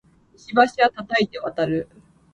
[0.35, 1.87] 石橋は叩いて渡る